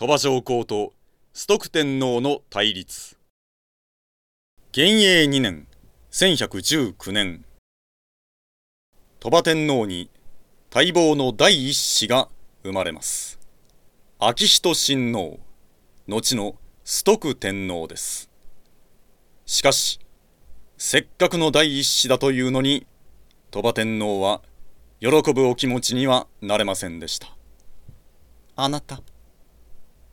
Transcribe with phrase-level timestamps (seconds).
[0.00, 0.92] 鳥羽上皇と
[1.32, 3.18] 崇徳天皇の対立。
[4.70, 5.66] 元永2年
[6.12, 7.44] 1119年。
[9.18, 10.08] 鳥羽天皇に
[10.72, 12.28] 待望の第一子が
[12.62, 13.40] 生まれます。
[14.20, 15.40] 昭仁親王
[16.06, 16.54] 後の
[16.84, 18.30] 崇徳天皇です。
[19.46, 19.98] しかし
[20.76, 22.86] せっかくの第一子だというのに
[23.50, 24.42] 鳥羽天皇は
[25.00, 27.36] 喜ぶお気持ちにはなれませんでした。
[28.54, 29.00] あなた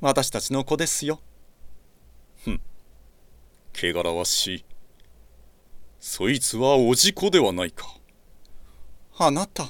[0.06, 1.20] 私たちの子ですよ。
[2.44, 2.62] ふん、
[3.74, 4.66] 汚らわしい。
[6.00, 7.88] そいつはおじ子ではないか。
[9.18, 9.66] あなた。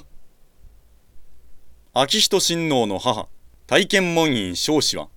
[1.94, 3.28] 昭仁親王の母、
[3.66, 5.08] 大見門院少子は、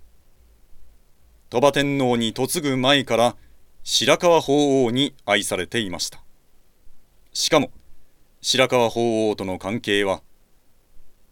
[1.49, 3.35] 鳥羽天皇に嫁ぐ前から
[3.83, 6.23] 白河法皇に愛されていました。
[7.33, 7.71] しかも、
[8.39, 10.21] 白河法皇との関係は、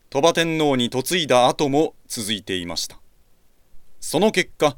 [0.10, 3.00] 鳥羽天皇に嫁いだ後も続いていました。
[4.00, 4.78] その結果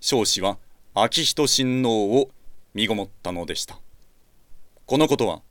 [0.00, 0.58] 彰子は
[0.94, 2.30] 昭仁親王を
[2.74, 3.80] 身ごもったのでした。
[4.86, 5.42] このことは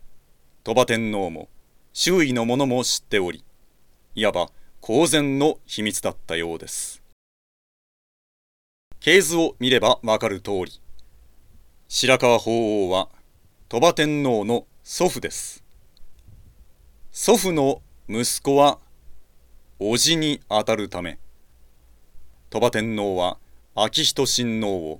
[0.64, 1.50] 鳥羽天皇も
[1.94, 3.44] 周囲の者も知っており
[4.16, 4.50] いわば
[4.81, 7.02] 公然の秘密だったようです。
[9.00, 10.81] 系図を見ればわかる通り
[11.88, 13.09] 白河法皇は
[13.70, 15.64] 鳥羽天皇の祖父です。
[17.11, 18.80] 祖父の息子は
[19.80, 21.17] 叔父にあたるため
[22.52, 23.38] 鳥羽天皇は
[23.75, 25.00] 昭仁親王を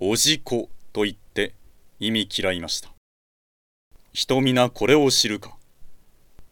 [0.00, 1.52] おじ子と言って
[2.00, 2.88] 意味嫌いました。
[4.14, 5.54] 人皆これを知るか。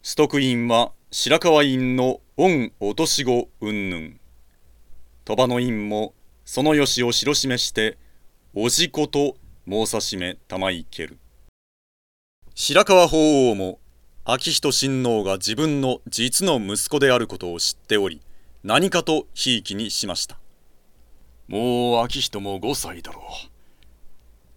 [0.03, 4.09] 崇徳院は白河院の恩落とし子云々。
[5.23, 6.13] 鳥羽の院も
[6.45, 7.97] そのよしを知ろして
[8.53, 11.17] おじ子と申さしめたまいける。
[12.53, 13.17] 白河法
[13.49, 13.79] 皇も
[14.23, 18.21] 昭仁親王が自分の実の息子であることを知っており
[18.67, 20.39] 何かとひいきにしました。
[21.47, 23.23] もう昭仁も5歳だろう。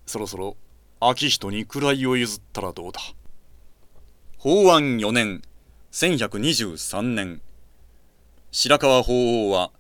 [0.07, 0.57] そろそろ
[0.99, 3.03] 昭仁に位を譲ったらどうだ。
[4.39, 5.43] 法安4年
[5.93, 7.43] 1123年。
[8.51, 9.73] 白河法皇は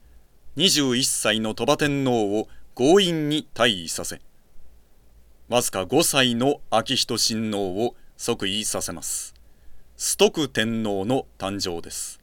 [0.58, 4.20] 21歳の鳥羽天皇を強引に退位させ
[5.48, 9.32] わずか5歳の昭仁親王を即位させます。
[9.96, 12.20] 崇徳天皇の誕生です。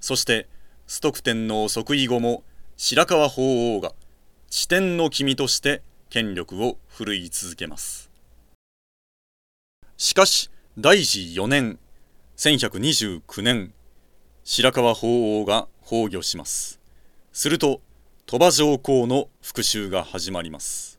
[0.00, 0.48] そして
[0.86, 2.44] 崇徳天皇即位後も
[2.76, 3.92] 白河法皇が
[4.50, 8.10] 地天の君として権力を振るい続けます。
[9.96, 11.78] しかし大治4年
[12.36, 13.72] 1129年
[14.44, 16.80] 白河法皇が崩御します。
[17.32, 17.80] すると
[18.26, 20.98] 鳥羽上皇の復讐が始まります。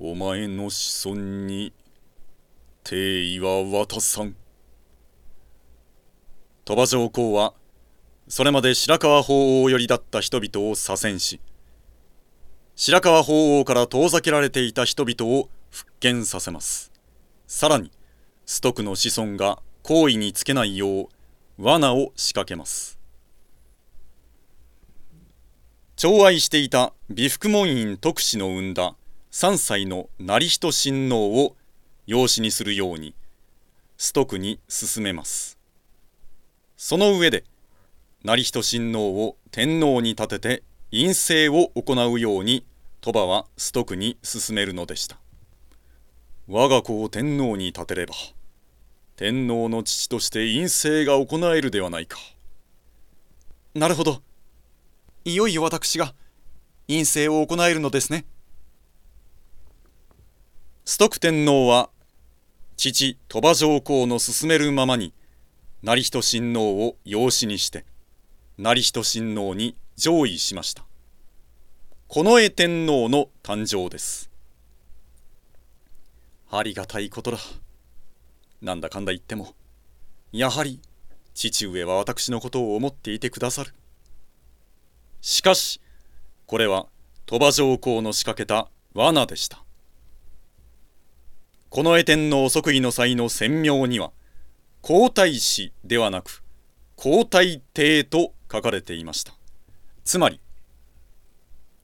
[0.00, 1.72] お前の子孫に
[2.82, 4.34] 帝位は渡さん。
[6.64, 7.54] 鳥羽上皇は
[8.28, 11.40] それまで白河法皇寄りだった人々を左遷し
[12.78, 16.92] 白河法皇から遠ざけられていた人々を復権させます。
[17.46, 17.90] さらに
[18.44, 21.08] 崇徳の子孫が行為につけないよう
[21.58, 22.98] 罠を仕掛けます。
[25.96, 28.94] 寵愛していた美福門院徳氏の生んだ
[29.32, 31.56] 3歳の成人親王を
[32.06, 33.14] 養子にするように
[33.96, 35.58] 崇徳に進めます。
[36.76, 37.44] その上で
[38.26, 42.66] 成人親王を天皇に立てて院政を行うように
[43.00, 45.16] 鳥羽は崇徳に進めるのでした
[46.48, 48.14] 我が子を天皇に立てれば
[49.14, 52.18] 天皇の父として院政が行えるではないか
[53.74, 54.20] なるほど
[55.24, 56.12] いよいよ私が
[56.88, 58.24] 院政を行えるのですね
[60.84, 61.90] 崇徳天皇は
[62.76, 65.14] 父鳥羽上皇の進めるままに
[65.84, 67.84] 成人親王を養子にして
[68.58, 70.82] 成人親王に上位しました。
[72.08, 74.30] 近衛天皇の誕生です。
[76.50, 77.38] ありがたいことだ。
[78.62, 79.52] なんだかんだ言っても
[80.32, 80.80] やはり
[81.34, 83.74] 父上は私のことを思っていてくださる。
[85.20, 85.82] しかし
[86.46, 86.86] これは
[87.26, 89.62] 鳥羽上皇の仕掛けた罠でした。
[91.70, 94.12] 近衛天皇即位の際の宣明には
[94.80, 96.42] 皇太子ではなく
[96.94, 99.34] 皇太帝と書かれていました。
[100.04, 100.40] つまり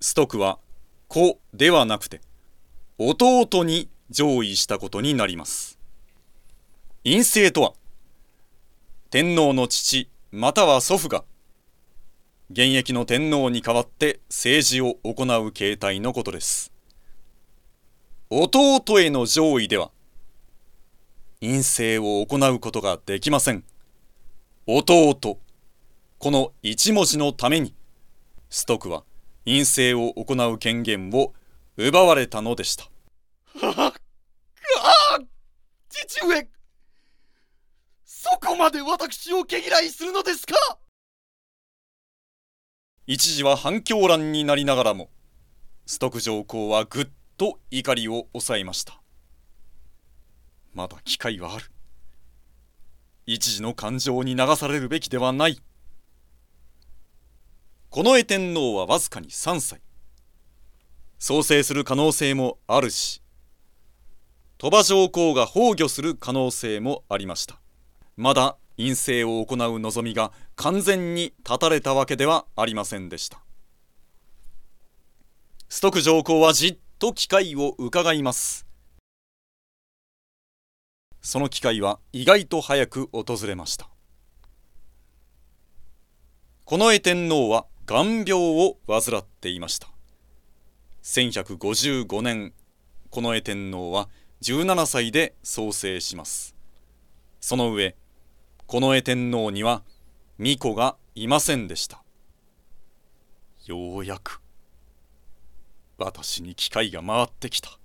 [0.00, 0.58] ストクは
[1.08, 2.20] 子ではなくて
[2.98, 5.78] 弟に上位したことになります。
[7.04, 7.72] 陰性とは
[9.10, 11.24] 天皇の父または祖父が
[12.50, 16.72] 現役の天皇に代わって政治を行う形態のことです。
[18.30, 19.90] 弟への上位では
[21.40, 23.64] 陰性を行うことができません。
[24.66, 25.38] 弟
[26.22, 27.74] この一文字のために
[28.48, 29.02] ストクは
[29.44, 31.34] 陰政を行う権限を
[31.76, 32.84] 奪われたのでした。
[33.60, 33.92] ああ
[35.88, 36.46] 父上。
[38.04, 40.54] そこまで私を毛嫌いするのですか？
[43.08, 45.10] 一時は反響乱になりながらも
[45.86, 49.02] ストク上皇はぐっと怒りを抑えました。
[50.72, 51.64] まだ機会はある。
[53.26, 55.60] 一時の感情に流されるべきではない
[57.94, 59.82] 近衛天皇はわずかに3歳。
[61.18, 63.22] 創生する可能性もあるし
[64.56, 67.60] 鳥羽上皇が崩御する可能性もありました。
[68.16, 73.44] まだ陰政を行う望みが完全に断たれたわけではありませんでした。
[75.68, 78.66] ストク上皇はじっと機会を伺います。
[81.20, 83.90] その機会は意外と早く訪れました。
[86.64, 89.88] 近衛天皇は眼病を患っていました。
[91.02, 92.52] 1155年
[93.10, 94.08] 近衛天皇は
[94.42, 96.54] 17歳で創生します。
[97.40, 97.96] その上
[98.68, 99.82] 近衛天皇には
[100.38, 102.04] 巫女がいませんでした。
[103.66, 104.40] ようやく
[105.98, 107.78] 私に機会が回ってきた。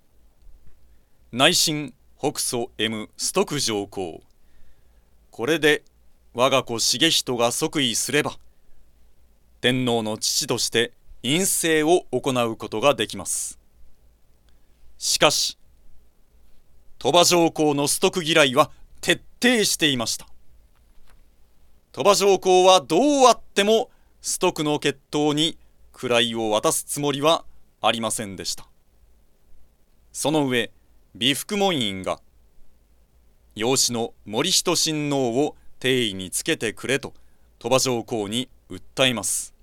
[1.32, 4.22] 内心北祖 M ストク上皇。
[5.32, 5.84] これで
[6.36, 8.38] 我が子重人が即位すれば
[9.60, 10.94] 天皇の父として
[11.24, 13.60] 陰政を行うことができます。
[14.98, 15.58] しかし
[17.00, 18.72] 鳥羽上皇のストク嫌いは
[19.02, 20.28] 徹底していました。
[21.92, 23.90] 鳥羽上皇はどうあっても
[24.22, 25.58] ストクの血統に
[25.94, 27.44] 位を渡すつもりは
[27.82, 28.68] ありませんでした。
[30.12, 30.72] その上
[31.16, 32.20] 美福門院が
[33.56, 37.14] 養子の森人親王を定位につけてくれと
[37.60, 39.56] 鳥羽上皇に訴えます。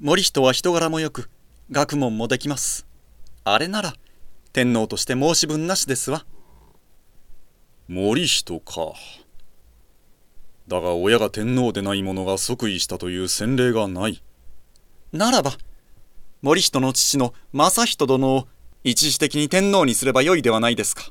[0.00, 1.30] 森人は人柄もよく
[1.70, 2.86] 学問もできます。
[3.42, 3.94] あれなら
[4.52, 6.26] 天皇として申し分なしですわ。
[7.88, 8.92] 森人か。
[10.66, 14.22] だが親が天皇でない者が即位したという先例がない。
[15.12, 15.52] ならば
[16.42, 18.46] 森人の父の正人殿を
[18.84, 21.04] 一時的に天皇にすればよいではないですか。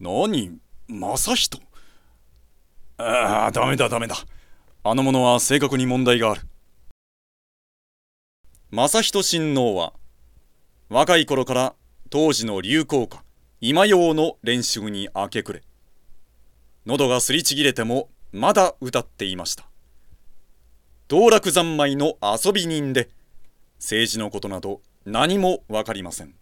[0.00, 0.58] 何？
[0.88, 1.60] 正人？
[2.96, 4.16] ああダメだダメだ
[4.90, 6.40] あの者は性格に問題がある。
[8.70, 9.92] 正人親王は
[10.88, 11.74] 若い頃から
[12.08, 13.22] 当時の流行歌
[13.60, 15.64] 今用の練習に明け暮れ
[16.86, 19.66] 喉がすりちぎれてもまだ歌っていました。
[21.08, 23.10] 道楽三昧の遊び人で
[23.78, 26.32] 政治のことなど何も分かりません。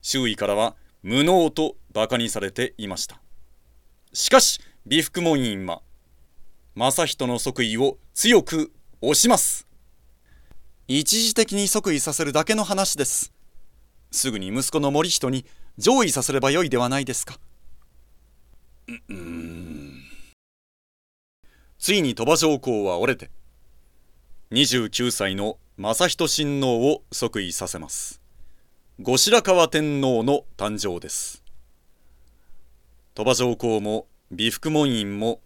[0.00, 3.20] 周囲からは無能と馬鹿にされていました。
[4.14, 5.82] しかし美福門院は
[6.78, 8.70] 正人の即位を強く
[9.02, 9.66] 推します。
[10.86, 13.32] 一時的に即位させるだけの話です。
[14.12, 15.44] すぐに息子の森人に
[15.76, 17.40] 上位させればよいではないですか。
[19.08, 20.04] うん
[21.80, 23.28] ついに鳥羽上皇は折れて
[24.52, 28.20] 29歳の正人親王を即位させます。
[29.00, 31.42] 後白河天皇の誕生です。
[33.14, 35.40] 鳥羽上皇も美福門院も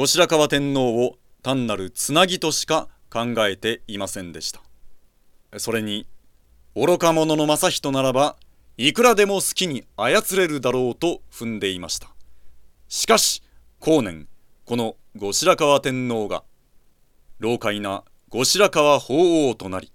[0.00, 4.62] 後白河天皇を単なるつなぎとしか考えていませんでした。
[5.58, 6.06] それに
[6.74, 8.36] 愚か者の正人ならば
[8.78, 12.08] いくらでも好きに操れるだろうと踏んでいました。
[12.88, 13.42] しかし
[13.78, 14.26] 後年
[14.64, 16.44] この後白河天皇が
[17.38, 19.92] 老快な後白河法皇となり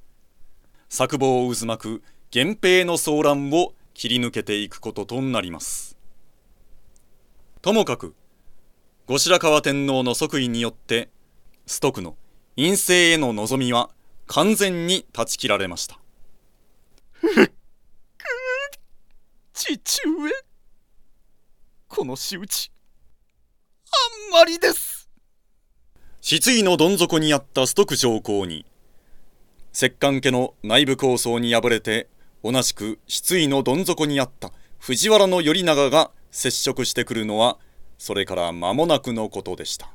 [0.87, 5.97] 作望を渦巻く源平の騒乱を切り抜けていくこととなります。
[7.63, 8.13] ともかく
[9.07, 11.09] 後白河天皇の即位によって
[11.67, 12.15] ストクの
[12.55, 13.91] 陰性への望みは
[14.25, 15.99] 完全に断ち切られました。
[19.53, 20.31] 父上
[21.87, 22.71] この仕打ち
[24.31, 25.07] あんまりです。
[26.21, 28.65] 失意のどん底にあったストク上皇に
[29.71, 32.09] 石棺家の内部構想に敗れて
[32.43, 37.59] 同じく失意のどん底にあった藤原頼長が接触してくるのは
[37.97, 39.94] それから間もなくのことでした。